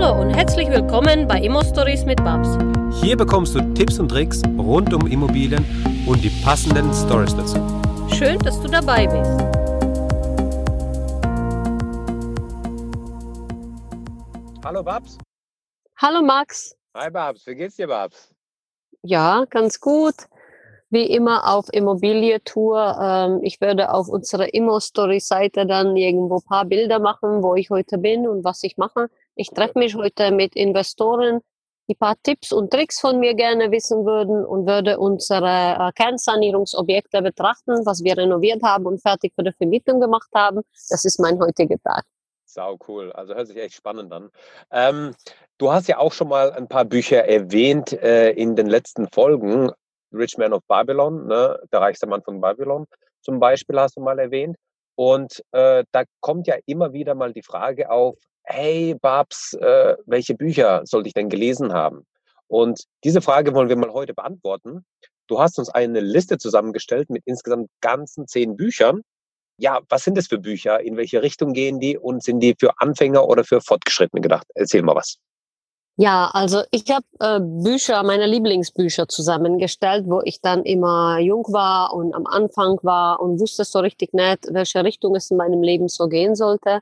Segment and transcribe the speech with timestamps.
[0.00, 2.48] Hallo und herzlich willkommen bei Immo Stories mit Babs.
[3.02, 5.62] Hier bekommst du Tipps und Tricks rund um Immobilien
[6.06, 7.58] und die passenden Stories dazu.
[8.14, 9.30] Schön, dass du dabei bist.
[14.64, 15.18] Hallo Babs.
[15.98, 16.74] Hallo Max.
[16.96, 18.32] Hi Babs, wie geht's dir Babs?
[19.02, 20.14] Ja, ganz gut.
[20.88, 22.98] Wie immer auf Immobilientour.
[23.02, 27.98] Ähm, ich werde auf unserer Immo-Story-Seite dann irgendwo ein paar Bilder machen, wo ich heute
[27.98, 29.10] bin und was ich mache.
[29.34, 31.40] Ich treffe mich heute mit Investoren,
[31.88, 37.22] die paar Tipps und Tricks von mir gerne wissen würden und würde unsere äh, Kernsanierungsobjekte
[37.22, 40.62] betrachten, was wir renoviert haben und fertig für die Vermietung gemacht haben.
[40.88, 42.04] Das ist mein heutiger Tag.
[42.44, 43.12] Sau cool.
[43.12, 44.30] Also hört sich echt spannend an.
[44.70, 45.14] Ähm,
[45.58, 49.70] du hast ja auch schon mal ein paar Bücher erwähnt äh, in den letzten Folgen.
[50.12, 51.60] Rich Man of Babylon, ne?
[51.72, 52.86] der reichste Mann von Babylon
[53.22, 54.56] zum Beispiel hast du mal erwähnt.
[54.96, 58.16] Und äh, da kommt ja immer wieder mal die Frage auf,
[58.50, 62.06] hey Babs, äh, welche Bücher sollte ich denn gelesen haben?
[62.48, 64.84] Und diese Frage wollen wir mal heute beantworten.
[65.28, 69.02] Du hast uns eine Liste zusammengestellt mit insgesamt ganzen zehn Büchern.
[69.56, 70.80] Ja, was sind das für Bücher?
[70.80, 71.96] In welche Richtung gehen die?
[71.96, 74.46] Und sind die für Anfänger oder für Fortgeschrittene gedacht?
[74.54, 75.18] Erzähl mal was.
[75.96, 81.92] Ja, also ich habe äh, Bücher, meine Lieblingsbücher zusammengestellt, wo ich dann immer jung war
[81.92, 85.88] und am Anfang war und wusste so richtig nicht, welche Richtung es in meinem Leben
[85.88, 86.80] so gehen sollte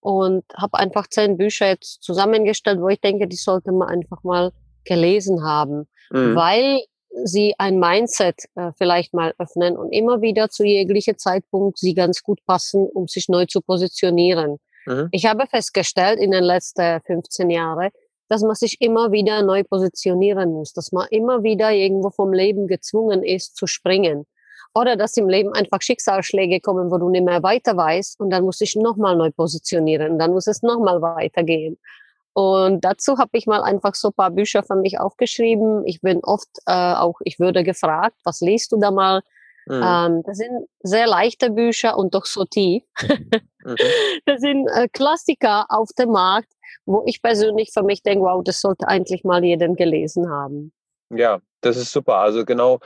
[0.00, 4.52] und habe einfach zehn Bücher jetzt zusammengestellt, wo ich denke, die sollte man einfach mal
[4.84, 6.34] gelesen haben, mhm.
[6.34, 6.80] weil
[7.24, 12.22] sie ein Mindset äh, vielleicht mal öffnen und immer wieder zu jeglicher Zeitpunkt sie ganz
[12.22, 14.58] gut passen, um sich neu zu positionieren.
[14.86, 15.08] Mhm.
[15.10, 17.90] Ich habe festgestellt in den letzten 15 Jahren,
[18.28, 22.68] dass man sich immer wieder neu positionieren muss, dass man immer wieder irgendwo vom Leben
[22.68, 24.24] gezwungen ist zu springen.
[24.74, 28.44] Oder dass im Leben einfach Schicksalsschläge kommen, wo du nicht mehr weiter weißt und dann
[28.44, 31.78] muss ich nochmal neu positionieren, dann muss es nochmal weitergehen.
[32.32, 35.84] Und dazu habe ich mal einfach so ein paar Bücher für mich aufgeschrieben.
[35.86, 39.22] Ich bin oft äh, auch, ich würde gefragt, was liest du da mal?
[39.66, 39.82] Mhm.
[39.84, 42.84] Ähm, das sind sehr leichte Bücher und doch so tief.
[43.64, 43.76] mhm.
[44.26, 46.52] Das sind äh, Klassiker auf dem Markt,
[46.86, 50.72] wo ich persönlich für mich denke, wow, das sollte eigentlich mal jeden gelesen haben.
[51.10, 52.16] Ja, das ist super.
[52.16, 52.78] Also genau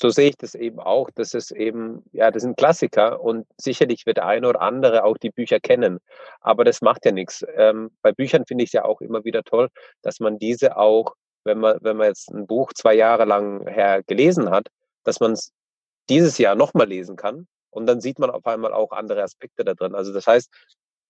[0.00, 1.10] so sehe ich das eben auch.
[1.14, 5.18] Das ist eben, ja, das sind Klassiker und sicherlich wird der eine oder andere auch
[5.18, 6.00] die Bücher kennen.
[6.40, 7.44] Aber das macht ja nichts.
[7.54, 9.68] Ähm, bei Büchern finde ich es ja auch immer wieder toll,
[10.02, 14.02] dass man diese auch, wenn man, wenn man jetzt ein Buch zwei Jahre lang her
[14.06, 14.68] gelesen hat,
[15.04, 15.52] dass man es
[16.08, 19.74] dieses Jahr nochmal lesen kann und dann sieht man auf einmal auch andere Aspekte da
[19.74, 19.94] drin.
[19.94, 20.50] Also das heißt,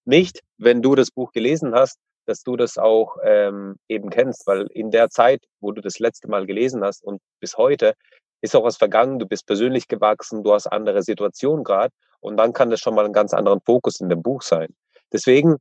[0.04, 4.66] nicht, wenn du das Buch gelesen hast, dass du das auch ähm, eben kennst, weil
[4.72, 7.94] in der Zeit, wo du das letzte Mal gelesen hast und bis heute,
[8.40, 12.52] ist auch was vergangen, du bist persönlich gewachsen, du hast andere Situationen gerade und dann
[12.52, 14.74] kann das schon mal einen ganz anderen Fokus in dem Buch sein.
[15.12, 15.56] Deswegen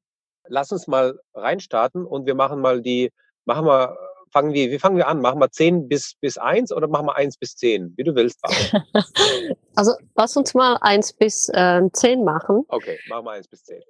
[0.48, 3.12] lass uns mal reinstarten und wir machen mal die,
[3.46, 3.98] machen wir,
[4.32, 5.22] fangen wir, wie fangen wir an?
[5.22, 7.94] Machen wir 10 bis, bis 1 oder machen wir 1 bis 10?
[7.98, 8.40] Wie du willst.
[9.76, 12.64] also lass uns mal 1 bis äh, 10 machen.
[12.68, 13.82] Okay, machen wir 1 bis 10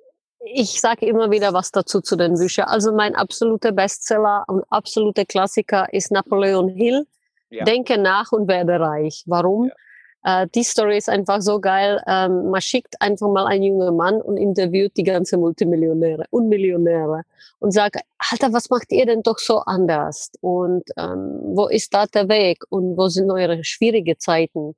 [0.41, 2.65] ich sage immer wieder was dazu zu den Büchern.
[2.67, 7.05] Also mein absoluter Bestseller und absoluter Klassiker ist Napoleon Hill.
[7.49, 7.63] Ja.
[7.63, 9.23] Denke nach und werde reich.
[9.25, 9.65] Warum?
[9.65, 9.73] Ja.
[10.23, 12.01] Äh, die Story ist einfach so geil.
[12.07, 17.23] Ähm, man schickt einfach mal einen jungen Mann und interviewt die ganze Multimillionäre und Millionäre
[17.59, 20.31] und sagt, Alter, was macht ihr denn doch so anders?
[20.41, 22.63] Und ähm, wo ist da der Weg?
[22.69, 24.75] Und wo sind eure schwierige Zeiten?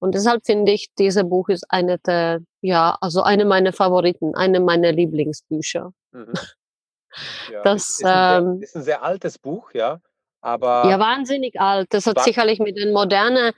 [0.00, 4.58] Und deshalb finde ich, dieses Buch ist eine der, ja, also eine meiner Favoriten, eine
[4.60, 5.92] meiner Lieblingsbücher.
[6.12, 6.32] Mhm.
[7.50, 10.00] Ja, das ist, ein sehr, ähm ist ein sehr altes Buch, ja.
[10.40, 11.88] Aber ja, wahnsinnig alt.
[11.90, 13.52] Das hat sicherlich mit der modernen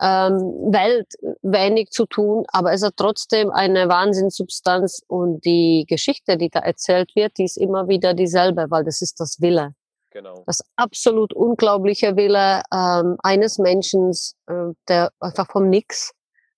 [0.00, 1.08] ähm, Welt
[1.42, 7.14] wenig zu tun, aber es hat trotzdem eine Wahnsinnssubstanz und die Geschichte, die da erzählt
[7.16, 9.74] wird, die ist immer wieder dieselbe, weil das ist das Wille.
[10.10, 10.42] Genau.
[10.46, 14.10] Das absolut unglaubliche Wille ähm, eines Menschen,
[14.46, 16.12] äh, der einfach vom Nix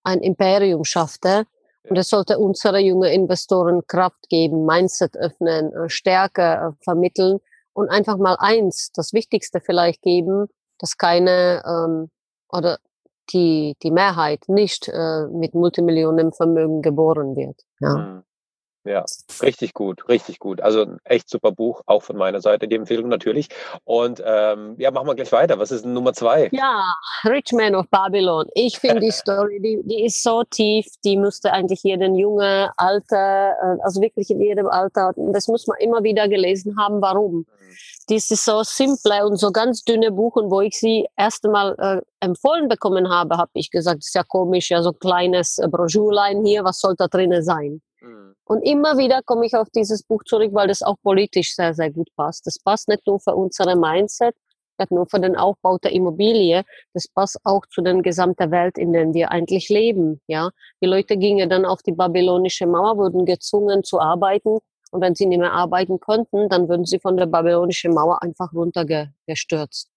[0.04, 1.44] ein Imperium schaffte.
[1.88, 7.40] Und es sollte unsere jungen Investoren Kraft geben, Mindset öffnen, äh, Stärke äh, vermitteln
[7.72, 10.46] und einfach mal eins, das Wichtigste vielleicht geben,
[10.78, 12.10] dass keine ähm,
[12.48, 12.78] oder
[13.32, 17.62] die, die Mehrheit nicht äh, mit Multimillionenvermögen geboren wird.
[17.80, 17.96] Ja.
[17.96, 18.22] Mhm.
[18.84, 19.04] Ja,
[19.42, 20.62] richtig gut, richtig gut.
[20.62, 23.48] Also ein echt super Buch, auch von meiner Seite, die Empfehlung natürlich.
[23.84, 25.58] Und ähm, ja, machen wir gleich weiter.
[25.58, 26.48] Was ist Nummer zwei?
[26.52, 26.82] Ja,
[27.24, 28.46] Rich Man of Babylon.
[28.54, 33.50] Ich finde die Story, die, die ist so tief, die müsste eigentlich jeden junge Alter,
[33.62, 37.02] äh, also wirklich in jedem Alter, das muss man immer wieder gelesen haben.
[37.02, 37.44] Warum?
[38.10, 41.76] Dies ist so simple und so ganz dünne Buch und wo ich sie erst einmal
[41.78, 45.68] äh, empfohlen bekommen habe, habe ich gesagt, das ist ja komisch, ja so kleines äh,
[45.68, 47.80] Broschürlein hier, was soll da drinnen sein?
[48.00, 48.34] Mhm.
[48.46, 51.92] Und immer wieder komme ich auf dieses Buch zurück, weil das auch politisch sehr, sehr
[51.92, 52.48] gut passt.
[52.48, 54.34] Das passt nicht nur für unsere Mindset,
[54.80, 56.64] nicht nur für den Aufbau der Immobilie,
[56.94, 60.20] das passt auch zu der gesamten Welt, in der wir eigentlich leben.
[60.26, 60.50] Ja,
[60.82, 64.58] die Leute gingen dann auf die babylonische Mauer, wurden gezwungen zu arbeiten.
[64.90, 68.52] Und wenn sie nicht mehr arbeiten konnten, dann würden sie von der babylonischen Mauer einfach
[68.52, 69.88] runtergestürzt.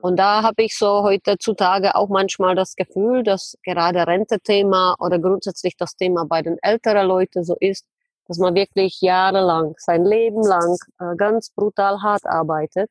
[0.00, 5.76] Und da habe ich so heutzutage auch manchmal das Gefühl, dass gerade Rentethema oder grundsätzlich
[5.76, 7.86] das Thema bei den älteren Leuten so ist,
[8.26, 12.88] dass man wirklich jahrelang, sein Leben lang äh, ganz brutal hart arbeitet.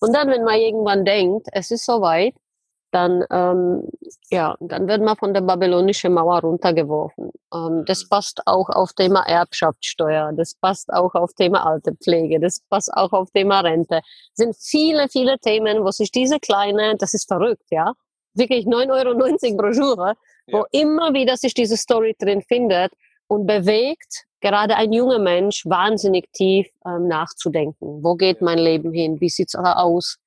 [0.00, 2.34] Und dann, wenn man irgendwann denkt, es ist soweit,
[2.90, 3.82] dann, ähm,
[4.30, 7.30] ja, dann wird man von der babylonischen Mauer runtergeworfen.
[7.54, 8.08] Ähm, das Mhm.
[8.10, 13.30] passt auch auf Thema Erbschaftssteuer, das passt auch auf Thema Alterpflege, das passt auch auf
[13.30, 14.00] Thema Rente.
[14.34, 17.92] Es sind viele, viele Themen, wo sich diese kleine, das ist verrückt, ja,
[18.34, 18.90] wirklich 9,90
[19.50, 20.14] Euro Broschüre,
[20.50, 20.64] wo Ja.
[20.72, 22.92] immer wieder sich diese Story drin findet
[23.26, 28.02] und bewegt gerade ein junger Mensch wahnsinnig tief ähm, nachzudenken.
[28.02, 29.20] Wo geht mein Leben hin?
[29.20, 30.18] Wie sieht's aus?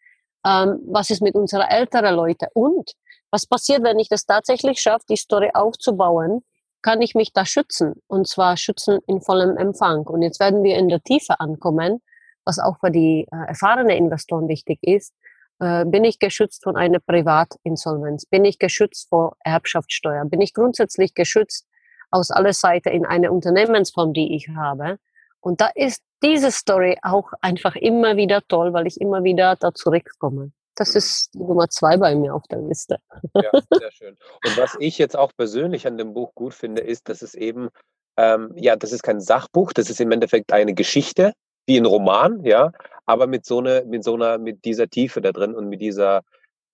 [0.46, 2.48] Ähm, was ist mit unseren älteren Leuten?
[2.54, 2.94] Und
[3.32, 6.44] was passiert, wenn ich das tatsächlich schaffe, die Story aufzubauen?
[6.82, 8.02] Kann ich mich da schützen?
[8.08, 10.02] Und zwar schützen in vollem Empfang.
[10.08, 12.02] Und jetzt werden wir in der Tiefe ankommen,
[12.44, 15.14] was auch für die äh, erfahrenen Investoren wichtig ist.
[15.60, 18.26] Äh, bin ich geschützt von einer Privatinsolvenz?
[18.26, 20.26] Bin ich geschützt vor Erbschaftssteuer?
[20.26, 21.68] Bin ich grundsätzlich geschützt
[22.10, 24.98] aus aller Seite in einer Unternehmensform, die ich habe?
[25.42, 29.74] Und da ist diese Story auch einfach immer wieder toll, weil ich immer wieder da
[29.74, 30.52] zurückkomme.
[30.76, 30.98] Das Mhm.
[30.98, 33.00] ist die Nummer zwei bei mir auf der Liste.
[33.36, 34.18] Ja, sehr schön.
[34.46, 37.70] Und was ich jetzt auch persönlich an dem Buch gut finde, ist, dass es eben,
[38.18, 41.34] ähm, ja, das ist kein Sachbuch, das ist im Endeffekt eine Geschichte,
[41.66, 42.72] wie ein Roman, ja,
[43.06, 46.22] aber mit so einer, mit so einer, mit dieser Tiefe da drin und mit dieser,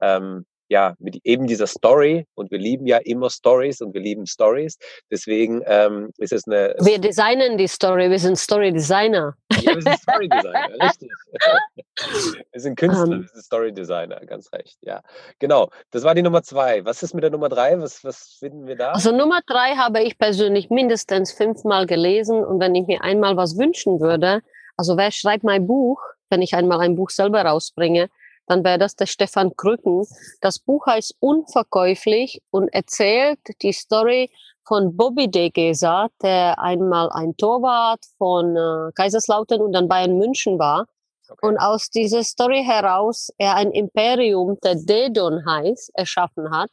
[0.02, 2.26] ähm, ja, mit eben dieser Story.
[2.36, 4.78] Und wir lieben ja immer Stories und wir lieben Stories.
[5.12, 6.76] Deswegen ähm, ist es eine.
[6.80, 9.36] Wir designen die Story, wir sind Story Designer.
[9.62, 11.10] Ja, wir sind Story Designer, richtig.
[12.52, 13.22] wir sind Künstler, Ähm.
[13.22, 15.02] wir sind Story Designer, ganz recht, ja.
[15.40, 16.84] Genau, das war die Nummer zwei.
[16.86, 17.80] Was ist mit der Nummer drei?
[17.80, 18.92] Was, was finden wir da?
[18.92, 23.58] Also Nummer drei habe ich persönlich mindestens fünfmal gelesen und wenn ich mir einmal was
[23.58, 24.42] wünschen würde,
[24.76, 28.10] also wer schreibt mein Buch, wenn ich einmal ein Buch selber rausbringe,
[28.48, 30.06] dann wäre das der Stefan Krücken.
[30.42, 34.32] Das Buch heißt Unverkäuflich und erzählt die Story
[34.66, 40.60] von Bobby de Gesa, der einmal ein Torwart von äh, Kaiserslautern und dann Bayern München
[40.60, 40.88] war.
[41.30, 41.48] Okay.
[41.48, 46.70] Und aus dieser Story heraus er ein Imperium, der Dedon heißt, erschaffen hat.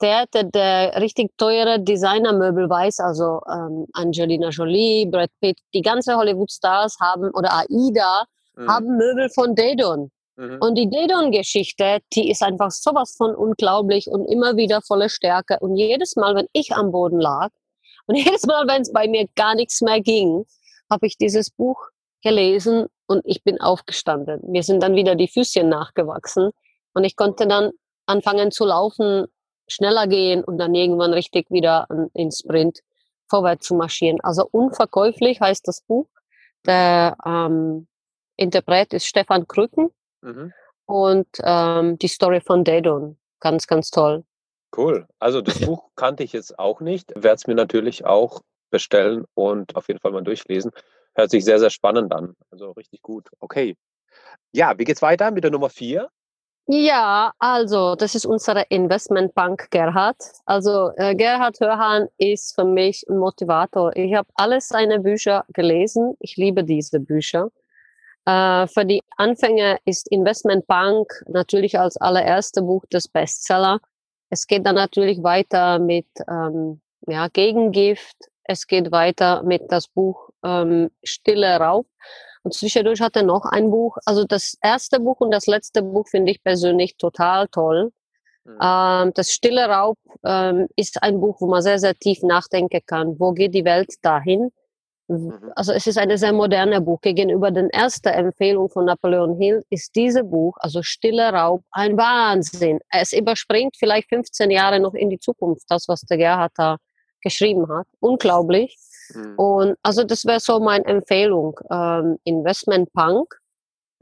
[0.00, 6.16] Der, der, der richtig teure Designermöbel weiß, also ähm, Angelina Jolie, Brad Pitt, die ganze
[6.16, 8.24] Hollywood-Stars haben, oder AIDA,
[8.60, 10.10] Mhm, haben Möbel von Dedon.
[10.40, 15.58] Mhm, Und die Dedon-Geschichte, die ist einfach sowas von unglaublich und immer wieder voller Stärke.
[15.60, 17.50] Und jedes Mal, wenn ich am Boden lag
[18.06, 20.44] und jedes Mal, wenn es bei mir gar nichts mehr ging,
[20.90, 21.78] habe ich dieses Buch
[22.22, 24.40] gelesen und ich bin aufgestanden.
[24.50, 26.50] Mir sind dann wieder die Füßchen nachgewachsen
[26.94, 27.70] und ich konnte dann
[28.06, 29.26] anfangen zu laufen,
[29.68, 32.80] schneller gehen und dann irgendwann richtig wieder in Sprint
[33.28, 34.18] vorwärts zu marschieren.
[34.22, 36.08] Also unverkäuflich heißt das Buch.
[36.66, 37.86] Der ähm,
[38.36, 39.90] Interpret ist Stefan Krücken
[40.22, 40.52] mhm.
[40.86, 43.16] und ähm, die Story von Dedon.
[43.40, 44.24] Ganz, ganz toll.
[44.76, 45.06] Cool.
[45.18, 47.10] Also das Buch kannte ich jetzt auch nicht.
[47.14, 50.70] Werde es mir natürlich auch bestellen und auf jeden Fall mal durchlesen.
[51.14, 52.34] Hört sich sehr, sehr spannend an.
[52.50, 53.28] Also richtig gut.
[53.40, 53.76] Okay.
[54.52, 56.08] Ja, wie geht's weiter mit der Nummer vier?
[56.66, 60.22] Ja, also das ist unsere Investmentbank Gerhard.
[60.44, 63.90] Also äh, Gerhard Hörhan ist für mich ein Motivator.
[63.96, 66.14] Ich habe alle seine Bücher gelesen.
[66.20, 67.50] Ich liebe diese Bücher.
[68.30, 73.80] Äh, für die Anfänger ist Investmentbank natürlich als allererste Buch das Bestseller.
[74.30, 78.16] Es geht dann natürlich weiter mit ähm, ja, Gegengift.
[78.44, 81.86] Es geht weiter mit das Buch ähm, Stille Raub.
[82.42, 83.96] Und zwischendurch hat er noch ein Buch.
[84.06, 87.92] Also das erste Buch und das letzte Buch finde ich persönlich total toll.
[88.44, 88.58] Mhm.
[88.62, 93.18] Ähm, das Stille Raub ähm, ist ein Buch, wo man sehr, sehr tief nachdenken kann.
[93.18, 94.52] Wo geht die Welt dahin?
[95.10, 95.52] Mhm.
[95.56, 97.00] Also es ist eine sehr moderne Buch.
[97.00, 102.78] Gegenüber den ersten Empfehlung von Napoleon Hill ist dieses Buch, also Stille Raub, ein Wahnsinn.
[102.90, 106.76] Es überspringt vielleicht 15 Jahre noch in die Zukunft, das, was der Gerhard da
[107.22, 107.86] geschrieben hat.
[107.98, 108.76] Unglaublich.
[109.12, 109.34] Mhm.
[109.36, 111.58] Und also das wäre so meine Empfehlung.
[111.70, 113.34] Ähm, Investment Punk.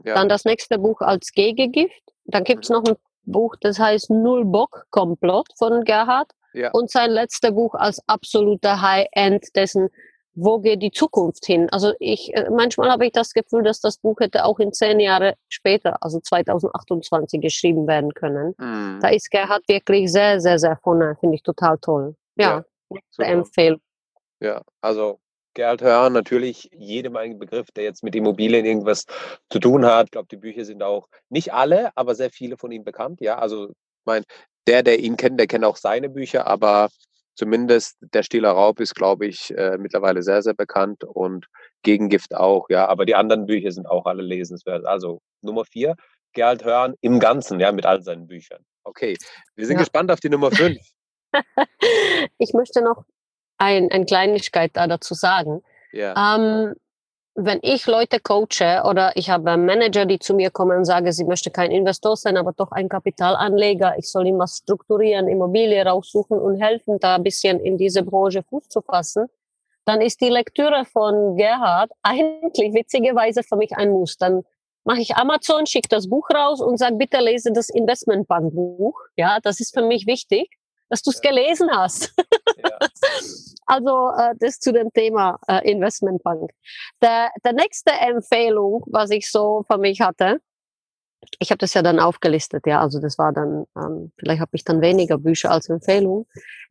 [0.05, 0.13] Ja.
[0.13, 2.03] Dann das nächste Buch als Gegengift.
[2.25, 2.75] Dann gibt's Mhm.
[2.75, 6.31] noch ein Buch, das heißt Null Bock Komplott von Gerhard.
[6.53, 6.71] Ja.
[6.71, 9.89] Und sein letztes Buch als absoluter High-End dessen,
[10.41, 11.69] wo geht die Zukunft hin?
[11.71, 14.99] Also ich, äh, manchmal habe ich das Gefühl, dass das Buch hätte auch in zehn
[14.99, 18.55] Jahre später, also 2028 geschrieben werden können.
[18.57, 18.99] Mhm.
[19.01, 22.15] Da ist Gerhard wirklich sehr, sehr, sehr vorne, finde ich total toll.
[22.35, 22.63] Ja,
[23.11, 23.27] super.
[23.27, 23.81] Empfehlung.
[24.39, 25.19] Ja, also
[25.53, 29.05] Gerhard Hörn, natürlich jedem ein Begriff, der jetzt mit Immobilien irgendwas
[29.49, 30.05] zu tun hat.
[30.05, 33.19] Ich glaube, die Bücher sind auch nicht alle, aber sehr viele von ihm bekannt.
[33.19, 33.73] Ja, also
[34.05, 34.23] mein,
[34.67, 36.89] der, der ihn kennt, der kennt auch seine Bücher, aber
[37.39, 41.47] zumindest der Stiller Raub ist, glaube ich, äh, mittlerweile sehr, sehr bekannt und
[41.83, 42.85] Gegengift auch, ja.
[42.87, 44.85] Aber die anderen Bücher sind auch alle lesenswert.
[44.85, 45.95] Also Nummer vier,
[46.33, 48.61] Gerald Hörn im Ganzen, ja, mit all seinen Büchern.
[48.83, 49.17] Okay,
[49.55, 49.79] wir sind ja.
[49.79, 50.79] gespannt auf die Nummer fünf.
[52.37, 53.05] ich möchte noch
[53.57, 55.61] ein, eine Kleinigkeit da dazu sagen.
[55.93, 56.35] Ja.
[56.35, 56.75] Ähm,
[57.41, 61.23] wenn ich Leute coache oder ich habe Manager, die zu mir kommen und sagen, sie
[61.23, 66.37] möchte kein Investor sein, aber doch ein Kapitalanleger, ich soll ihm was strukturieren, Immobilie raussuchen
[66.37, 69.27] und helfen, da ein bisschen in diese Branche Fuß zu fassen,
[69.85, 74.17] dann ist die Lektüre von Gerhard eigentlich witzigerweise für mich ein Muss.
[74.17, 74.43] Dann
[74.83, 78.99] mache ich Amazon, schicke das Buch raus und sage, bitte lese das Investmentbankbuch.
[79.15, 82.13] Ja, das ist für mich wichtig dass du es gelesen hast.
[83.69, 86.49] Also äh, das zu dem Thema äh, Investmentbank.
[87.03, 90.41] Der, der nächste Empfehlung, was ich so für mich hatte,
[91.37, 94.63] ich habe das ja dann aufgelistet, ja, also das war dann, ähm, vielleicht habe ich
[94.63, 96.25] dann weniger Bücher als Empfehlung,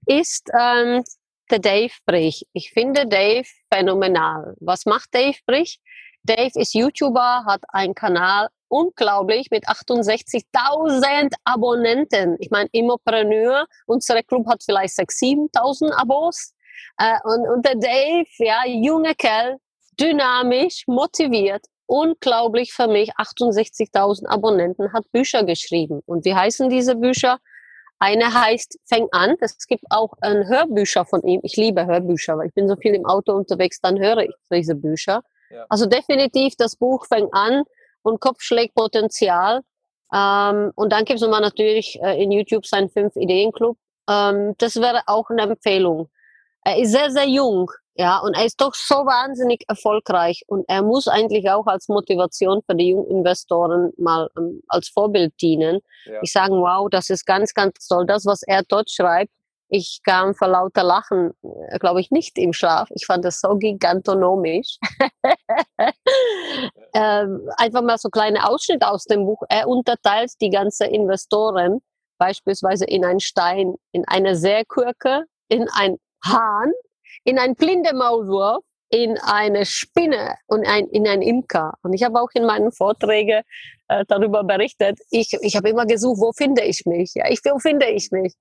[0.06, 1.04] ist ähm,
[1.50, 2.46] der Dave Brich.
[2.52, 4.56] Ich finde Dave phänomenal.
[4.58, 5.80] Was macht Dave Brich?
[6.28, 12.36] Dave ist YouTuber, hat einen Kanal unglaublich mit 68.000 Abonnenten.
[12.38, 16.52] Ich meine, Immopreneur, unser Club hat vielleicht 6.000, 7.000 Abos.
[16.98, 19.56] Äh, und, und der Dave, ja, junge Kerl,
[19.98, 26.02] dynamisch, motiviert, unglaublich für mich, 68.000 Abonnenten, hat Bücher geschrieben.
[26.04, 27.38] Und wie heißen diese Bücher?
[27.98, 29.36] Eine heißt Fäng an.
[29.40, 31.40] Es gibt auch ein Hörbücher von ihm.
[31.42, 34.74] Ich liebe Hörbücher, weil ich bin so viel im Auto unterwegs, dann höre ich diese
[34.74, 35.22] Bücher.
[35.50, 35.66] Ja.
[35.68, 37.64] Also definitiv das Buch Fäng an
[38.02, 39.62] und Kopfschlägpotenzial.
[40.12, 43.76] Ähm, und dann gibt es nochmal natürlich äh, in YouTube seinen Fünf-Ideen-Club.
[44.08, 46.08] Ähm, das wäre auch eine Empfehlung.
[46.64, 50.82] Er ist sehr, sehr jung, ja, und er ist doch so wahnsinnig erfolgreich und er
[50.82, 55.80] muss eigentlich auch als Motivation für die jungen Investoren mal ähm, als Vorbild dienen.
[56.06, 56.20] Ja.
[56.22, 58.06] Ich sage, wow, das ist ganz, ganz toll.
[58.06, 59.32] Das, was er dort schreibt,
[59.68, 61.32] ich kam vor lauter Lachen,
[61.68, 62.88] äh, glaube ich, nicht im Schlaf.
[62.94, 64.78] Ich fand das so gigantonomisch.
[66.94, 69.42] ähm, einfach mal so kleine Ausschnitte aus dem Buch.
[69.48, 71.80] Er unterteilt die ganzen Investoren
[72.18, 76.72] beispielsweise in einen Stein, in eine Seekürke, in ein Hahn,
[77.24, 81.74] in ein blinde Maulwurf, in eine Spinne und ein, in ein Imker.
[81.82, 83.42] Und ich habe auch in meinen Vorträgen
[83.88, 84.98] äh, darüber berichtet.
[85.10, 87.12] Ich, ich habe immer gesucht, wo finde ich mich?
[87.14, 88.34] Ja, ich, wo finde ich mich?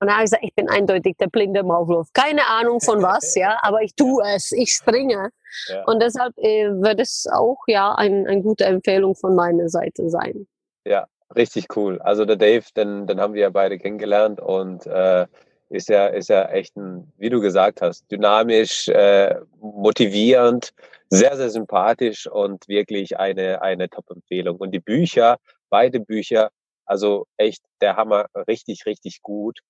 [0.00, 2.08] Und da habe ich gesagt, ich bin eindeutig der blinde Maulwurf.
[2.12, 5.30] Keine Ahnung von was, ja, aber ich tue es, ich springe.
[5.68, 5.84] Ja.
[5.84, 10.46] Und deshalb äh, wird es auch ja ein, eine gute Empfehlung von meiner Seite sein.
[10.84, 12.00] Ja, richtig cool.
[12.00, 15.26] Also der Dave, den, den haben wir ja beide kennengelernt und äh,
[15.70, 20.72] ist ja, ist ja echt ein, wie du gesagt hast, dynamisch, äh, motivierend,
[21.08, 24.56] sehr, sehr sympathisch und wirklich eine, eine Top-Empfehlung.
[24.56, 25.36] Und die Bücher,
[25.70, 26.50] beide Bücher,
[26.84, 29.60] also echt der Hammer, richtig, richtig gut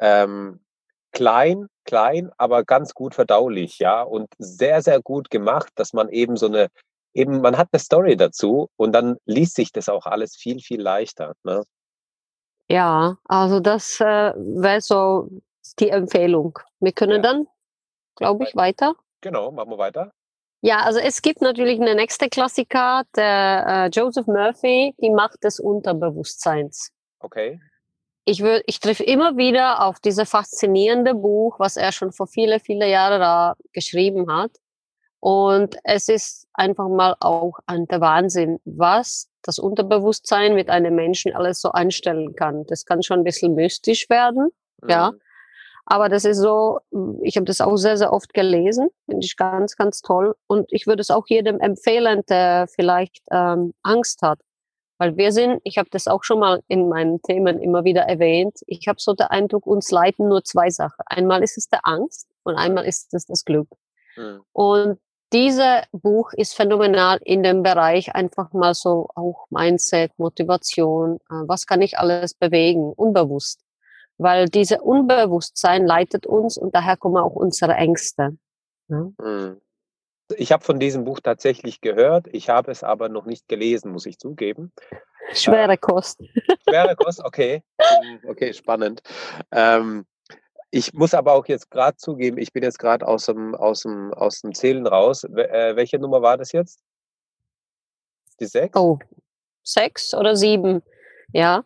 [0.00, 0.60] ähm,
[1.14, 6.36] klein, klein, aber ganz gut verdaulich, ja, und sehr, sehr gut gemacht, dass man eben
[6.36, 6.68] so eine,
[7.14, 10.82] eben, man hat eine Story dazu und dann liest sich das auch alles viel, viel
[10.82, 11.34] leichter.
[11.44, 11.62] Ne?
[12.68, 15.28] Ja, also das äh, wäre so
[15.78, 16.58] die Empfehlung.
[16.80, 17.32] Wir können ja.
[17.32, 17.46] dann,
[18.16, 18.94] glaube ich, weiter.
[19.20, 20.12] Genau, machen wir weiter.
[20.62, 25.60] Ja, also es gibt natürlich eine nächste Klassiker, der äh, Joseph Murphy, die Macht des
[25.60, 26.90] Unterbewusstseins.
[27.20, 27.60] Okay
[28.24, 32.60] ich, will, ich treffe immer wieder auf dieses faszinierende Buch, was er schon vor viele,
[32.60, 34.50] viele Jahren da geschrieben hat.
[35.20, 41.34] Und es ist einfach mal auch ein der Wahnsinn, was das Unterbewusstsein mit einem Menschen
[41.34, 42.66] alles so anstellen kann.
[42.66, 44.50] Das kann schon ein bisschen mystisch werden,
[44.82, 44.88] mhm.
[44.90, 45.12] ja.
[45.86, 46.80] Aber das ist so,
[47.22, 50.34] ich habe das auch sehr, sehr oft gelesen, finde ich ganz, ganz toll.
[50.46, 54.38] Und ich würde es auch jedem empfehlen, der vielleicht ähm, Angst hat.
[54.98, 58.60] Weil wir sind, ich habe das auch schon mal in meinen Themen immer wieder erwähnt,
[58.66, 61.02] ich habe so den Eindruck, uns leiten nur zwei Sachen.
[61.06, 63.68] Einmal ist es der Angst und einmal ist es das Glück.
[64.16, 64.40] Mhm.
[64.52, 64.98] Und
[65.32, 71.66] dieses Buch ist phänomenal in dem Bereich einfach mal so auch Mindset, Motivation, äh, was
[71.66, 73.60] kann ich alles bewegen, unbewusst.
[74.16, 78.36] Weil diese Unbewusstsein leitet uns und daher kommen auch unsere Ängste.
[78.88, 79.10] Ja?
[79.18, 79.60] Mhm.
[80.44, 84.04] Ich habe von diesem Buch tatsächlich gehört, ich habe es aber noch nicht gelesen, muss
[84.04, 84.74] ich zugeben.
[85.32, 86.20] Schwere Kost.
[86.68, 87.62] Schwere Kost, okay.
[87.80, 89.00] Hm, okay, spannend.
[89.50, 90.04] Ähm,
[90.70, 94.12] ich muss aber auch jetzt gerade zugeben, ich bin jetzt gerade aus dem, aus, dem,
[94.12, 95.24] aus dem Zählen raus.
[95.24, 96.78] Äh, welche Nummer war das jetzt?
[98.38, 98.76] Die sechs?
[98.78, 98.98] Oh,
[99.62, 100.82] sechs oder sieben,
[101.32, 101.64] ja.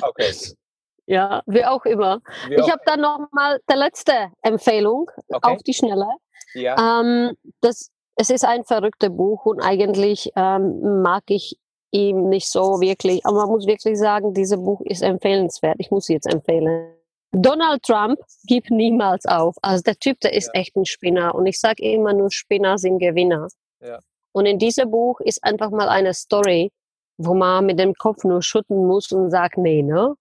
[0.00, 0.32] Okay.
[1.06, 2.20] ja, wie auch immer.
[2.46, 5.40] Wie ich habe dann noch mal die letzte Empfehlung okay.
[5.42, 6.06] auf die Schnelle.
[6.54, 7.00] Ja.
[7.00, 11.58] Ähm, das, es ist ein verrücktes Buch und eigentlich ähm, mag ich
[11.90, 13.24] ihm nicht so wirklich.
[13.24, 15.76] Aber man muss wirklich sagen, dieses Buch ist empfehlenswert.
[15.78, 16.94] Ich muss jetzt empfehlen.
[17.32, 19.56] Donald Trump gibt niemals auf.
[19.62, 20.60] Also der Typ, der ist Ja.
[20.60, 21.34] echt ein Spinner.
[21.34, 23.48] Und ich sage immer nur, Spinner sind Gewinner.
[23.80, 23.98] Ja.
[24.32, 26.70] Und in diesem Buch ist einfach mal eine Story,
[27.18, 30.14] wo man mit dem Kopf nur schütten muss und sagt, nee, ne?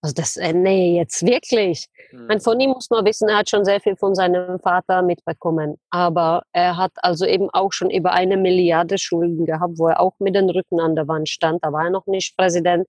[0.00, 1.86] Also das, äh, nee, jetzt wirklich.
[2.10, 2.28] Hm.
[2.30, 5.76] Und von ihm muss man wissen, er hat schon sehr viel von seinem Vater mitbekommen.
[5.90, 10.14] Aber er hat also eben auch schon über eine Milliarde Schulden gehabt, wo er auch
[10.20, 11.64] mit dem Rücken an der Wand stand.
[11.64, 12.86] Da war er noch nicht Präsident.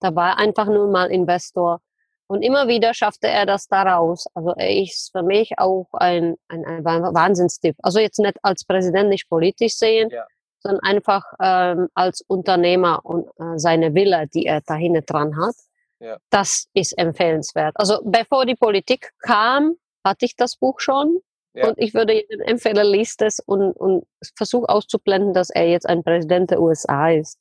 [0.00, 1.80] Da war er einfach nur mal Investor.
[2.28, 4.26] Und immer wieder schaffte er das daraus.
[4.34, 7.76] Also er ist für mich auch ein, ein, ein Wahnsinnstipp.
[7.82, 10.26] Also jetzt nicht als Präsident, nicht politisch sehen, Ja.
[10.60, 15.54] sondern einfach ähm, als Unternehmer und äh, seine Wille, die er da hinten dran hat.
[16.00, 16.18] Ja.
[16.30, 17.74] Das ist empfehlenswert.
[17.76, 19.74] Also bevor die Politik kam,
[20.04, 21.18] hatte ich das Buch schon.
[21.54, 21.68] Ja.
[21.68, 24.04] Und ich würde jedem empfehlen, liest es und, und
[24.36, 27.38] versuch auszublenden, dass er jetzt ein Präsident der USA ist.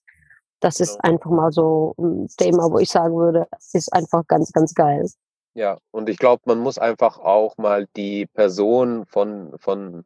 [0.60, 1.14] Das ist Genau.
[1.14, 5.06] einfach mal so ein Thema, wo ich sagen würde, es ist einfach ganz, ganz geil.
[5.54, 10.06] Ja, und ich glaube, man muss einfach auch mal die Person von, von,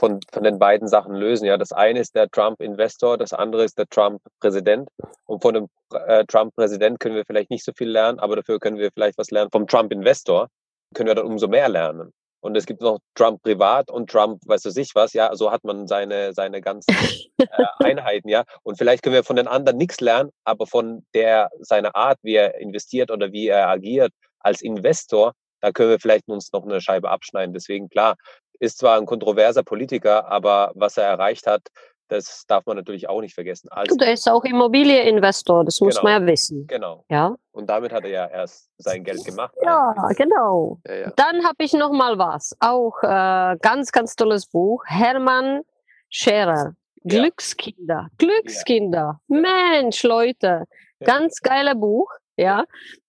[0.00, 1.44] von, von den beiden Sachen lösen.
[1.44, 4.88] Ja, das eine ist der Trump-Investor, das andere ist der Trump-Präsident.
[5.26, 8.78] Und von dem äh, Trump-Präsident können wir vielleicht nicht so viel lernen, aber dafür können
[8.78, 9.50] wir vielleicht was lernen.
[9.52, 10.48] Vom Trump-Investor
[10.94, 12.12] können wir dann umso mehr lernen.
[12.42, 15.62] Und es gibt noch Trump privat und Trump, weiß du sich was, ja, so hat
[15.62, 16.90] man seine, seine ganzen
[17.38, 17.46] äh,
[17.84, 18.44] Einheiten, ja.
[18.62, 22.36] Und vielleicht können wir von den anderen nichts lernen, aber von der, seiner Art, wie
[22.36, 26.80] er investiert oder wie er agiert als Investor, da können wir vielleicht uns noch eine
[26.80, 27.52] Scheibe abschneiden.
[27.52, 28.16] Deswegen, klar,
[28.60, 31.62] ist zwar ein kontroverser Politiker, aber was er erreicht hat,
[32.08, 33.68] das darf man natürlich auch nicht vergessen.
[33.70, 36.10] Als, Gut, er ist auch Immobilieninvestor, das muss Genau.
[36.10, 36.66] man ja wissen.
[36.66, 37.04] genau.
[37.08, 39.54] Ja, Und damit hat er ja erst sein Geld gemacht.
[39.62, 40.18] ja eigentlich.
[40.18, 40.78] genau.
[40.86, 41.12] ja, ja.
[41.16, 42.56] Dann habe ich noch mal was.
[42.60, 44.82] Auch äh, ganz, ganz tolles Buch.
[44.86, 45.62] Hermann
[46.08, 46.74] Scherer.
[47.04, 47.20] Ja.
[47.22, 48.08] Glückskinder.
[48.18, 49.20] Glückskinder.
[49.28, 50.64] Mensch, Leute.
[50.98, 51.06] Ja.
[51.06, 52.10] Ganz geile Buch.
[52.36, 52.64] Ja.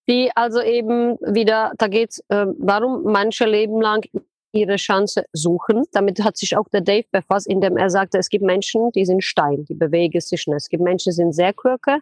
[0.08, 4.06] Die also eben wieder, da geht es, äh, warum manche Leben lang
[4.52, 5.84] ihre Chance suchen.
[5.92, 9.24] Damit hat sich auch der Dave befasst, indem er sagte, es gibt Menschen, die sind
[9.24, 10.58] Stein, die bewegen sich nicht.
[10.58, 12.00] Es gibt Menschen, die sind sehr kürke,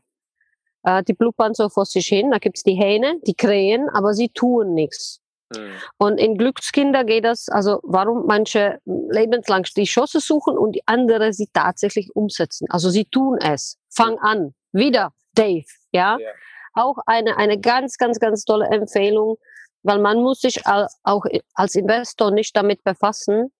[0.83, 2.31] äh, die blubbern so vor sich hin.
[2.31, 5.21] Da gibt's die Hähne, die krähen, aber sie tun nichts.
[5.55, 5.71] Hm.
[5.97, 11.33] Und in Glückskinder geht das, also warum manche lebenslang die Chance suchen und die andere
[11.33, 12.67] sie tatsächlich umsetzen.
[12.69, 13.77] Also sie tun es.
[13.89, 14.53] Fang an.
[14.71, 16.17] Wieder Dave, ja.
[16.19, 16.29] Ja.
[16.73, 19.37] Auch eine, eine ganz, ganz, ganz tolle Empfehlung,
[19.83, 23.51] weil man muss sich auch als Investor nicht damit befassen.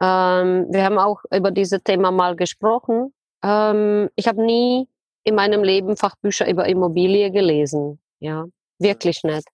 [0.00, 3.12] Ähm, wir haben auch über dieses Thema mal gesprochen.
[3.42, 4.88] Ähm, ich habe nie
[5.24, 8.00] in meinem Leben Fachbücher über Immobilie gelesen.
[8.20, 8.46] Ja,
[8.78, 9.48] wirklich nicht.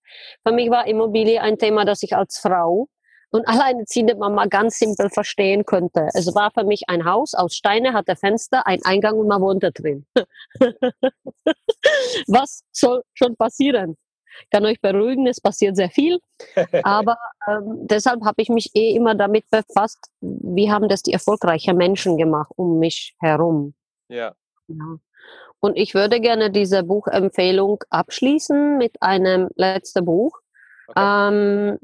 [0.46, 2.88] Für mich war Immobilie ein Thema, das ich als Frau
[3.30, 6.08] und alleinerziehende Mama ganz simpel verstehen könnte.
[6.14, 9.72] Es war für mich ein Haus aus Steine, hatte Fenster, ein Eingang und man wohnte
[9.72, 10.06] drin.
[12.26, 13.96] Was soll schon passieren?
[14.42, 16.18] Ich kann euch beruhigen, es passiert sehr viel.
[16.84, 17.16] Aber
[17.48, 22.16] ähm, deshalb habe ich mich eh immer damit befasst, wie haben das die erfolgreichen Menschen
[22.16, 23.74] gemacht um mich herum.
[24.08, 24.34] ja.
[24.68, 24.96] Ja.
[25.60, 30.38] Und ich würde gerne diese Buchempfehlung abschließen mit einem letzten Buch.
[30.88, 31.00] Okay.
[31.28, 31.78] Ähm,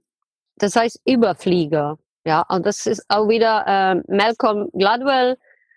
[0.57, 1.99] das heißt Überflieger.
[2.27, 5.37] Ja, und das ist auch wieder äh, Malcolm Gladwell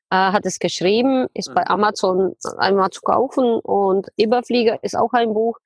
[0.09, 1.53] äh, hat es geschrieben, ist Mhm.
[1.55, 5.57] bei Amazon einmal zu kaufen und Überflieger ist auch ein Buch.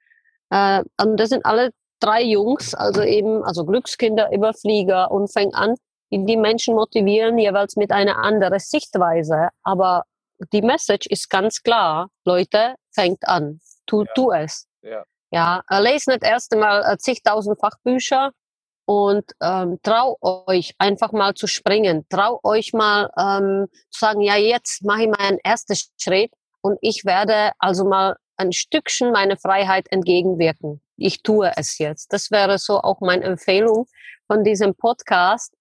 [0.49, 5.75] Äh, und das sind alle drei Jungs, also eben, also Glückskinder, Überflieger und fängt an,
[6.11, 9.49] die die Menschen motivieren, jeweils mit einer anderen Sichtweise.
[9.63, 10.03] Aber
[10.53, 14.11] die Message ist ganz klar, Leute, fängt an, tu, Ja.
[14.15, 14.67] tu es.
[14.81, 15.03] Ja.
[15.31, 18.31] Ja, äh, lest nicht erst einmal äh, zigtausend Fachbücher
[18.85, 22.05] und ähm, trau euch einfach mal zu springen.
[22.09, 26.31] Trau euch mal ähm, zu sagen, ja, jetzt mache ich meinen ersten Schritt
[26.61, 30.81] und ich werde also mal ein Stückchen meine Freiheit entgegenwirken.
[30.95, 32.13] Ich tue es jetzt.
[32.13, 33.87] Das wäre so auch meine Empfehlung
[34.27, 35.53] von diesem Podcast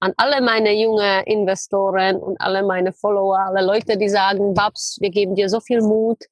[0.00, 5.10] an alle meine junge Investoren und alle meine Follower, alle Leute, die sagen, Babs, wir
[5.10, 6.24] geben dir so viel Mut,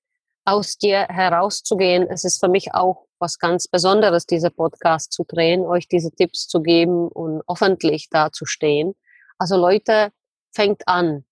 [0.45, 2.07] aus dir herauszugehen.
[2.11, 6.49] Es ist für mich auch was ganz Besonderes, diese Podcast zu drehen, euch diese Tipps
[6.49, 8.95] zu geben und öffentlich dazustehen.
[9.39, 10.11] Also Leute,
[10.53, 11.25] fängt an.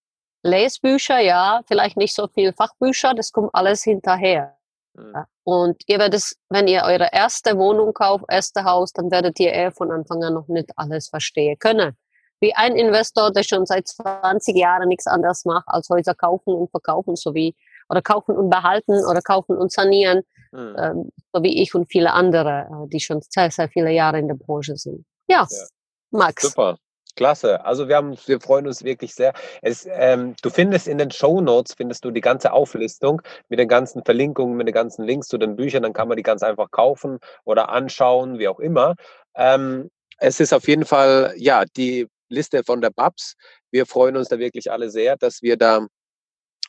[0.43, 4.57] Lesbücher, ja, vielleicht nicht so viel Fachbücher, das kommt alles hinterher.
[4.97, 5.25] Hm.
[5.45, 9.73] Und ihr werdet, wenn ihr eure erste Wohnung kauft, erste Haus, dann werdet ihr eher
[9.73, 11.97] von Anfang an noch nicht alles verstehen können.
[12.41, 16.71] Wie ein Investor, der schon seit 20 Jahren nichts anderes macht, als Häuser kaufen und
[16.71, 17.55] verkaufen, sowie
[17.89, 20.23] oder kaufen und behalten oder kaufen und sanieren,
[20.53, 20.75] Hm.
[20.79, 24.27] ähm, so wie ich und viele andere, äh, die schon sehr, sehr viele Jahre in
[24.27, 25.05] der Branche sind.
[25.29, 25.67] Ja, Ja.
[26.11, 26.43] Max.
[26.43, 26.77] Super.
[27.15, 27.65] Klasse.
[27.65, 29.33] Also wir haben, wir freuen uns wirklich sehr.
[29.63, 33.69] Es, ähm, du findest in den Show Notes findest du die ganze Auflistung mit den
[33.69, 35.83] ganzen Verlinkungen, mit den ganzen Links zu den Büchern.
[35.83, 38.95] Dann kann man die ganz einfach kaufen oder anschauen, wie auch immer.
[39.35, 43.35] Ähm, es ist auf jeden Fall ja die Liste von der Babs.
[43.71, 45.87] Wir freuen uns da wirklich alle sehr, dass wir da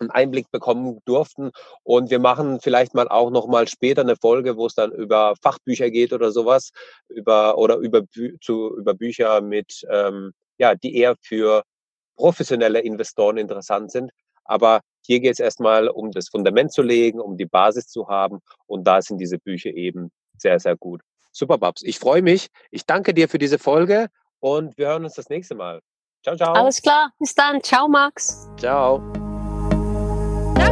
[0.01, 1.51] einen Einblick bekommen durften.
[1.83, 5.35] Und wir machen vielleicht mal auch noch mal später eine Folge, wo es dann über
[5.41, 6.71] Fachbücher geht oder sowas,
[7.07, 8.03] über oder über,
[8.41, 11.63] zu, über Bücher mit, ähm, ja, die eher für
[12.15, 14.11] professionelle Investoren interessant sind.
[14.43, 18.39] Aber hier geht es erstmal um das Fundament zu legen, um die Basis zu haben.
[18.65, 21.01] Und da sind diese Bücher eben sehr, sehr gut.
[21.31, 21.81] Super, Babs.
[21.83, 22.47] Ich freue mich.
[22.71, 24.07] Ich danke dir für diese Folge
[24.39, 25.79] und wir hören uns das nächste Mal.
[26.23, 26.53] Ciao, ciao.
[26.53, 27.11] Alles klar.
[27.19, 27.61] Bis dann.
[27.63, 28.47] Ciao, Max.
[28.57, 29.01] Ciao.